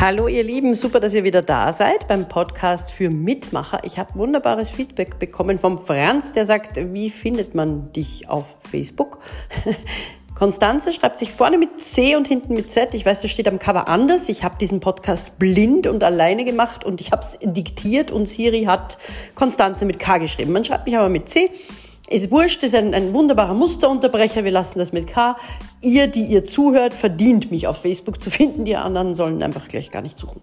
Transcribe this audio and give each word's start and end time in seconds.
Hallo 0.00 0.28
ihr 0.28 0.44
Lieben, 0.44 0.74
super, 0.74 0.98
dass 0.98 1.12
ihr 1.12 1.24
wieder 1.24 1.42
da 1.42 1.74
seid 1.74 2.08
beim 2.08 2.26
Podcast 2.26 2.90
für 2.90 3.10
Mitmacher. 3.10 3.80
Ich 3.84 3.98
habe 3.98 4.14
wunderbares 4.14 4.70
Feedback 4.70 5.18
bekommen 5.18 5.58
vom 5.58 5.78
Franz, 5.78 6.32
der 6.32 6.46
sagt, 6.46 6.78
wie 6.94 7.10
findet 7.10 7.54
man 7.54 7.92
dich 7.92 8.26
auf 8.26 8.46
Facebook? 8.60 9.18
Konstanze 10.34 10.94
schreibt 10.94 11.18
sich 11.18 11.32
vorne 11.32 11.58
mit 11.58 11.82
C 11.82 12.16
und 12.16 12.26
hinten 12.26 12.54
mit 12.54 12.70
Z. 12.70 12.94
Ich 12.94 13.04
weiß, 13.04 13.20
das 13.20 13.30
steht 13.30 13.46
am 13.46 13.58
Cover 13.58 13.88
anders. 13.88 14.30
Ich 14.30 14.42
habe 14.42 14.56
diesen 14.58 14.80
Podcast 14.80 15.38
blind 15.38 15.86
und 15.86 16.02
alleine 16.02 16.46
gemacht 16.46 16.82
und 16.82 17.02
ich 17.02 17.12
habe 17.12 17.20
es 17.20 17.38
diktiert 17.42 18.10
und 18.10 18.24
Siri 18.24 18.62
hat 18.62 18.96
Konstanze 19.34 19.84
mit 19.84 19.98
K 19.98 20.16
geschrieben. 20.16 20.52
Man 20.52 20.64
schreibt 20.64 20.86
mich 20.86 20.96
aber 20.96 21.10
mit 21.10 21.28
C. 21.28 21.50
Ist 22.10 22.32
wurscht, 22.32 22.64
ist 22.64 22.74
ein, 22.74 22.92
ein 22.92 23.14
wunderbarer 23.14 23.54
Musterunterbrecher. 23.54 24.42
Wir 24.42 24.50
lassen 24.50 24.80
das 24.80 24.92
mit 24.92 25.06
K. 25.06 25.36
Ihr, 25.80 26.08
die 26.08 26.24
ihr 26.24 26.44
zuhört, 26.44 26.92
verdient 26.92 27.52
mich 27.52 27.68
auf 27.68 27.82
Facebook 27.82 28.20
zu 28.20 28.30
finden. 28.30 28.64
Die 28.64 28.74
anderen 28.74 29.14
sollen 29.14 29.40
einfach 29.44 29.68
gleich 29.68 29.92
gar 29.92 30.02
nicht 30.02 30.18
suchen. 30.18 30.40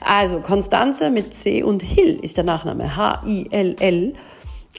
Also, 0.00 0.40
Konstanze 0.40 1.10
mit 1.10 1.32
C 1.32 1.62
und 1.62 1.82
Hill 1.82 2.18
ist 2.20 2.36
der 2.36 2.42
Nachname. 2.42 2.96
H-I-L-L. 2.96 4.14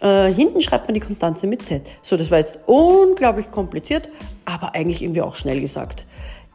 Äh, 0.01 0.33
hinten 0.33 0.59
schreibt 0.59 0.89
man 0.89 0.93
die 0.93 0.99
Konstanze 0.99 1.47
mit 1.47 1.65
Z. 1.65 1.89
So, 2.01 2.17
das 2.17 2.29
war 2.29 2.39
jetzt 2.39 2.59
unglaublich 2.65 3.49
kompliziert, 3.49 4.09
aber 4.43 4.75
eigentlich 4.75 5.01
irgendwie 5.01 5.21
auch 5.21 5.35
schnell 5.35 5.61
gesagt. 5.61 6.05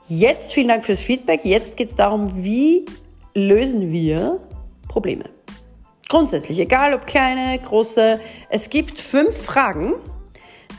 Jetzt 0.09 0.53
vielen 0.53 0.69
Dank 0.69 0.84
fürs 0.84 1.01
Feedback. 1.01 1.42
Jetzt 1.47 1.78
geht 1.78 1.89
es 1.89 1.95
darum, 1.95 2.45
wie 2.45 2.84
lösen 3.34 3.91
wir 3.91 4.41
Probleme. 4.89 5.25
Grundsätzlich, 6.10 6.59
egal 6.59 6.92
ob 6.92 7.06
kleine, 7.06 7.56
große, 7.56 8.19
es 8.48 8.69
gibt 8.69 8.98
fünf 8.98 9.37
Fragen, 9.37 9.95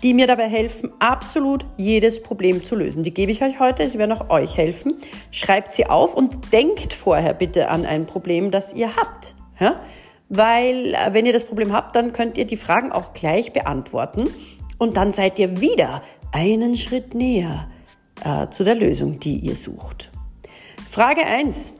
die 0.04 0.14
mir 0.14 0.28
dabei 0.28 0.50
helfen, 0.50 0.92
absolut 1.00 1.66
jedes 1.78 2.22
Problem 2.22 2.66
zu 2.66 2.76
lösen. 2.76 3.04
Die 3.04 3.14
gebe 3.14 3.32
ich 3.32 3.42
euch 3.42 3.58
heute, 3.58 3.88
sie 3.88 3.98
werden 3.98 4.12
auch 4.12 4.30
euch 4.30 4.58
helfen. 4.58 4.96
Schreibt 5.32 5.72
sie 5.72 5.88
auf 5.88 6.16
und 6.16 6.52
denkt 6.52 6.94
vorher 6.94 7.34
bitte 7.34 7.70
an 7.70 7.86
ein 7.86 8.08
Problem, 8.08 8.52
das 8.52 8.74
ihr 8.74 8.98
habt. 8.98 9.34
Ja? 9.58 9.80
Weil 10.28 10.96
äh, 10.96 11.14
wenn 11.14 11.26
ihr 11.26 11.32
das 11.32 11.46
Problem 11.46 11.72
habt, 11.72 11.96
dann 11.96 12.12
könnt 12.12 12.38
ihr 12.38 12.46
die 12.46 12.58
Fragen 12.58 12.92
auch 12.92 13.14
gleich 13.14 13.54
beantworten 13.54 14.26
und 14.80 14.98
dann 14.98 15.14
seid 15.14 15.40
ihr 15.40 15.62
wieder 15.62 16.04
einen 16.34 16.76
Schritt 16.76 17.16
näher 17.16 17.70
äh, 18.26 18.50
zu 18.50 18.66
der 18.66 18.76
Lösung, 18.76 19.22
die 19.22 19.38
ihr 19.38 19.56
sucht. 19.56 20.12
Frage 20.90 21.26
1. 21.26 21.74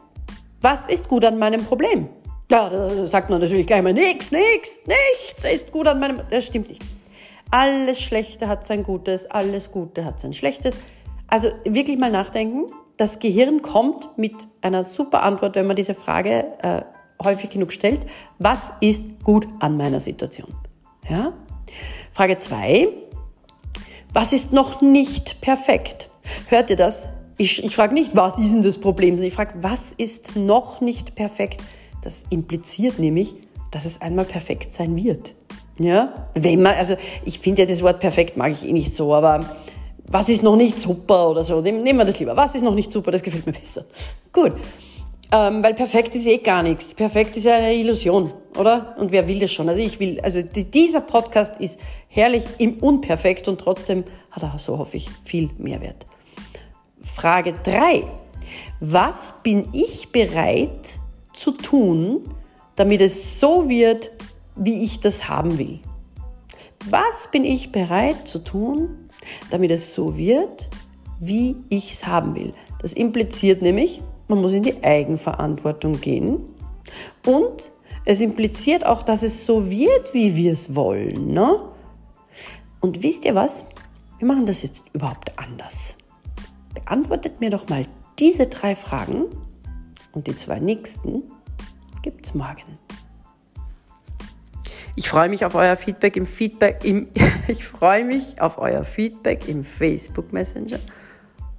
Was 0.62 0.88
ist 0.88 1.10
gut 1.10 1.26
an 1.26 1.38
meinem 1.38 1.66
Problem? 1.66 2.08
Ja, 2.52 2.70
da 2.70 3.08
sagt 3.08 3.30
man 3.30 3.40
natürlich 3.40 3.66
gleich 3.66 3.82
mal, 3.82 3.94
nichts, 3.94 4.30
nichts, 4.30 4.82
nichts 4.86 5.46
ist 5.46 5.72
gut 5.72 5.88
an 5.88 6.02
meinem... 6.02 6.20
Das 6.30 6.46
stimmt 6.46 6.68
nicht. 6.68 6.84
Alles 7.50 8.02
Schlechte 8.02 8.50
hat 8.50 8.66
sein 8.66 8.84
Gutes, 8.84 9.26
alles 9.26 9.72
Gute 9.72 10.04
hat 10.04 10.20
sein 10.20 10.34
Schlechtes. 10.34 10.76
Also 11.28 11.48
wirklich 11.64 11.98
mal 11.98 12.12
nachdenken. 12.12 12.66
Das 12.98 13.20
Gehirn 13.20 13.62
kommt 13.62 14.18
mit 14.18 14.34
einer 14.62 14.84
super 14.84 15.24
Antwort, 15.24 15.56
wenn 15.56 15.66
man 15.66 15.78
diese 15.78 15.94
Frage 15.94 16.44
äh, 16.62 16.82
häufig 17.24 17.52
genug 17.52 17.72
stellt. 17.72 18.06
Was 18.38 18.74
ist 18.82 19.06
gut 19.24 19.48
an 19.62 19.78
meiner 19.78 20.02
Situation? 20.02 20.50
Ja? 21.10 21.32
Frage 22.12 22.36
zwei: 22.36 22.90
Was 24.12 24.34
ist 24.34 24.52
noch 24.52 24.82
nicht 24.82 25.40
perfekt? 25.40 26.10
Hört 26.48 26.70
ihr 26.70 26.76
das? 26.76 27.08
Ich, 27.38 27.64
ich 27.64 27.74
frage 27.74 27.94
nicht, 27.94 28.14
was 28.14 28.38
ist 28.38 28.52
denn 28.54 28.62
das 28.62 28.78
Problem, 28.78 29.22
ich 29.24 29.34
frage, 29.34 29.54
was 29.62 29.94
ist 29.94 30.36
noch 30.36 30.82
nicht 30.82 31.16
perfekt? 31.16 31.62
Das 32.02 32.24
impliziert 32.30 33.00
nämlich, 33.00 33.36
dass 33.72 33.86
es 33.86 34.02
einmal 34.02 34.26
perfekt 34.26 34.74
sein 34.74 34.96
wird. 34.96 35.34
Ja, 35.80 36.28
wenn 36.36 36.62
man, 36.62 36.76
also 36.76 36.96
ich 37.26 37.40
finde 37.40 37.64
ja 37.64 37.68
das 37.68 37.82
Wort 37.82 38.00
perfekt 38.00 38.38
mag 38.38 38.52
ich 38.52 38.68
eh 38.68 38.74
nicht 38.74 38.94
so, 38.94 39.14
aber 39.14 39.46
was 40.08 40.30
ist 40.30 40.44
noch 40.44 40.56
nicht 40.56 40.78
super 40.78 41.30
oder 41.30 41.44
so, 41.44 41.62
nehmen 41.62 41.98
wir 41.98 42.06
das 42.06 42.20
lieber. 42.20 42.36
Was 42.36 42.54
ist 42.54 42.64
noch 42.64 42.76
nicht 42.76 42.92
super, 42.92 43.12
das 43.12 43.24
gefällt 43.24 43.46
mir 43.46 43.54
besser. 43.60 43.86
Gut. 44.32 44.54
Ähm, 45.34 45.64
weil 45.64 45.74
perfekt 45.74 46.14
ist 46.14 46.28
eh 46.28 46.40
gar 46.40 46.62
nichts. 46.62 46.94
Perfekt 46.94 47.38
ist 47.38 47.46
ja 47.46 47.56
eine 47.56 47.74
Illusion, 47.74 48.34
oder? 48.60 48.96
Und 49.00 49.14
wer 49.14 49.28
will 49.30 49.40
das 49.40 49.52
schon? 49.52 49.70
Also 49.70 49.80
ich 49.80 49.98
will, 49.98 50.20
also 50.20 50.42
dieser 50.42 51.00
Podcast 51.00 51.60
ist 51.62 51.80
herrlich 52.10 52.44
im 52.58 52.80
Unperfekt 52.80 53.48
und 53.48 53.62
trotzdem 53.62 54.04
hat 54.30 54.44
er, 54.44 54.60
so 54.60 54.78
hoffe 54.78 54.98
ich, 54.98 55.10
viel 55.24 55.50
Mehrwert. 55.58 56.06
Frage 57.02 57.54
drei: 57.64 58.04
Was 58.82 59.36
bin 59.42 59.70
ich 59.72 60.12
bereit 60.12 61.00
zu 61.42 61.52
tun, 61.52 62.22
damit 62.76 63.02
es 63.02 63.40
so 63.40 63.68
wird, 63.68 64.12
wie 64.56 64.84
ich 64.84 65.00
das 65.00 65.28
haben 65.28 65.58
will? 65.58 65.80
Was 66.90 67.30
bin 67.32 67.44
ich 67.44 67.72
bereit 67.72 68.28
zu 68.28 68.40
tun, 68.40 69.10
damit 69.50 69.72
es 69.72 69.94
so 69.94 70.18
wird, 70.18 70.70
wie 71.20 71.56
ich 71.70 71.94
es 71.94 72.06
haben 72.06 72.36
will? 72.36 72.54
Das 72.82 72.94
impliziert 72.94 73.62
nämlich, 73.62 74.02
man 74.28 74.42
muss 74.42 74.54
in 74.54 74.64
die 74.64 74.84
Eigenverantwortung 74.84 76.00
gehen 76.00 76.40
und 77.26 77.72
es 78.06 78.22
impliziert 78.22 78.86
auch, 78.86 79.04
dass 79.04 79.24
es 79.24 79.46
so 79.46 79.70
wird, 79.70 80.14
wie 80.14 80.36
wir 80.36 80.52
es 80.52 80.76
wollen. 80.76 81.34
Ne? 81.34 81.60
Und 82.80 83.04
wisst 83.04 83.26
ihr 83.26 83.36
was? 83.36 83.66
Wir 84.20 84.28
machen 84.28 84.46
das 84.46 84.62
jetzt 84.62 84.86
überhaupt 84.94 85.38
anders. 85.38 85.96
Beantwortet 86.74 87.40
mir 87.40 87.50
doch 87.50 87.68
mal 87.68 87.86
diese 88.20 88.48
drei 88.48 88.76
Fragen 88.76 89.26
und 90.14 90.28
die 90.28 90.36
zwei 90.36 90.60
nächsten 90.60 91.24
gibt's 92.02 92.34
morgen. 92.34 92.78
Ich 94.96 95.08
freue 95.08 95.30
mich 95.30 95.46
auf 95.46 95.56
euer 95.56 95.76
Feedback 95.76 96.18
im 96.18 96.26
Feedback 96.26 96.84
im 96.84 97.08
ich 97.48 97.66
freue 97.66 98.04
mich 98.04 98.42
auf 98.42 98.58
euer 98.58 98.84
Feedback 98.84 99.48
im 99.48 99.64
Facebook 99.64 100.34
Messenger 100.34 100.80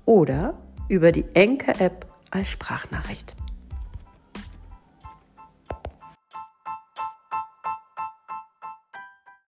oder 0.04 0.58
über 0.88 1.12
die 1.12 1.24
Enker 1.34 1.80
App 1.80 2.06
als 2.30 2.48
Sprachnachricht. 2.48 3.34